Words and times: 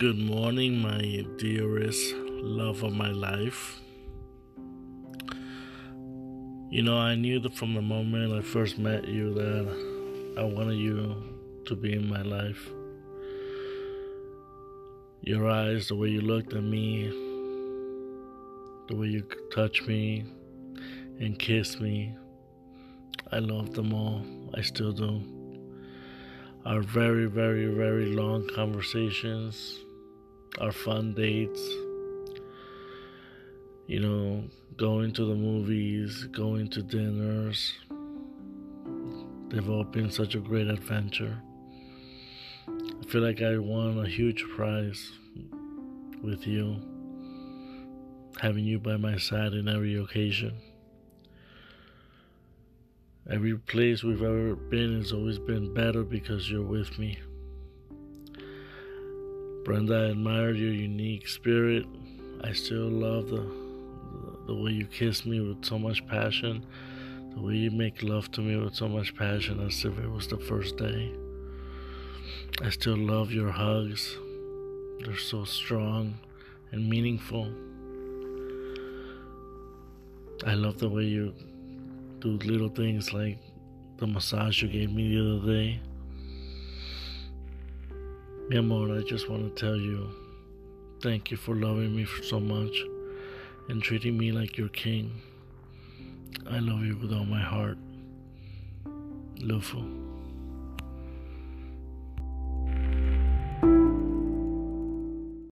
Good 0.00 0.18
morning, 0.18 0.80
my 0.80 1.26
dearest 1.36 2.14
love 2.16 2.82
of 2.84 2.94
my 2.94 3.10
life. 3.10 3.82
You 6.70 6.82
know, 6.82 6.96
I 6.96 7.16
knew 7.16 7.38
that 7.40 7.54
from 7.54 7.74
the 7.74 7.82
moment 7.82 8.32
I 8.32 8.40
first 8.40 8.78
met 8.78 9.06
you 9.06 9.34
that 9.34 10.38
I 10.38 10.44
wanted 10.44 10.78
you 10.78 11.14
to 11.66 11.76
be 11.76 11.92
in 11.92 12.08
my 12.08 12.22
life. 12.22 12.66
Your 15.20 15.50
eyes, 15.50 15.88
the 15.88 15.96
way 15.96 16.08
you 16.08 16.22
looked 16.22 16.54
at 16.54 16.62
me, 16.62 17.08
the 18.88 18.96
way 18.96 19.08
you 19.08 19.22
touched 19.54 19.86
me 19.86 20.24
and 21.18 21.38
kissed 21.38 21.78
me, 21.78 22.14
I 23.30 23.40
loved 23.40 23.74
them 23.74 23.92
all. 23.92 24.24
I 24.54 24.62
still 24.62 24.92
do. 24.92 25.20
Our 26.64 26.80
very, 26.80 27.26
very, 27.26 27.66
very 27.66 28.06
long 28.06 28.48
conversations 28.54 29.76
our 30.58 30.72
fun 30.72 31.14
dates, 31.14 31.60
you 33.86 34.00
know, 34.00 34.44
going 34.76 35.12
to 35.12 35.24
the 35.24 35.34
movies, 35.34 36.24
going 36.32 36.68
to 36.70 36.82
dinners. 36.82 37.74
They've 39.48 39.68
all 39.68 39.84
been 39.84 40.10
such 40.10 40.34
a 40.34 40.40
great 40.40 40.68
adventure. 40.68 41.40
I 42.68 43.06
feel 43.08 43.22
like 43.22 43.42
I 43.42 43.58
won 43.58 43.98
a 43.98 44.08
huge 44.08 44.44
prize 44.54 45.12
with 46.22 46.46
you, 46.46 46.76
having 48.40 48.64
you 48.64 48.78
by 48.78 48.96
my 48.96 49.16
side 49.16 49.54
in 49.54 49.68
every 49.68 49.96
occasion. 49.96 50.54
Every 53.30 53.56
place 53.56 54.02
we've 54.02 54.22
ever 54.22 54.56
been 54.56 54.98
has 54.98 55.12
always 55.12 55.38
been 55.38 55.72
better 55.72 56.02
because 56.02 56.50
you're 56.50 56.62
with 56.62 56.98
me. 56.98 57.18
Brenda, 59.64 59.94
I 59.94 60.10
admire 60.12 60.52
your 60.52 60.72
unique 60.72 61.28
spirit. 61.28 61.84
I 62.42 62.52
still 62.52 62.88
love 62.88 63.28
the, 63.28 63.46
the, 64.46 64.54
way 64.54 64.70
you 64.70 64.86
kiss 64.86 65.26
me 65.26 65.40
with 65.40 65.64
so 65.64 65.78
much 65.78 66.06
passion, 66.06 66.64
the 67.34 67.42
way 67.42 67.54
you 67.54 67.70
make 67.70 68.02
love 68.02 68.30
to 68.32 68.40
me 68.40 68.56
with 68.56 68.74
so 68.74 68.88
much 68.88 69.14
passion 69.14 69.60
as 69.66 69.84
if 69.84 69.98
it 69.98 70.10
was 70.10 70.26
the 70.28 70.38
first 70.38 70.78
day. 70.78 71.12
I 72.62 72.70
still 72.70 72.96
love 72.96 73.32
your 73.32 73.50
hugs. 73.50 74.16
They're 75.00 75.16
so 75.16 75.44
strong 75.44 76.14
and 76.72 76.88
meaningful. 76.88 77.52
I 80.46 80.54
love 80.54 80.78
the 80.78 80.88
way 80.88 81.04
you 81.04 81.34
do 82.20 82.38
little 82.38 82.70
things 82.70 83.12
like 83.12 83.38
the 83.98 84.06
massage 84.06 84.62
you 84.62 84.68
gave 84.68 84.90
me 84.90 85.14
the 85.14 85.36
other 85.36 85.52
day. 85.52 85.80
Mi 88.50 88.56
amor, 88.56 88.98
I 88.98 89.02
just 89.02 89.28
want 89.30 89.44
to 89.44 89.64
tell 89.64 89.76
you 89.76 90.10
thank 91.00 91.30
you 91.30 91.36
for 91.36 91.54
loving 91.54 91.94
me 91.94 92.04
so 92.24 92.40
much 92.40 92.82
and 93.68 93.80
treating 93.80 94.18
me 94.18 94.32
like 94.32 94.58
your 94.58 94.70
king. 94.70 95.20
I 96.50 96.58
love 96.58 96.84
you 96.84 96.96
with 96.96 97.12
all 97.12 97.24
my 97.24 97.40
heart. 97.40 97.78
Lufu. 99.36 99.99